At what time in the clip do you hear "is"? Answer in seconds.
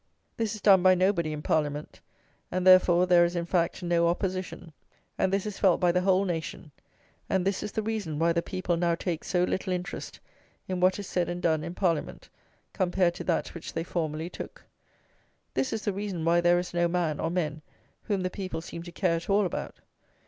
0.55-0.61, 3.23-3.35, 5.45-5.59, 7.61-7.71, 10.97-11.05, 15.71-15.85, 16.57-16.73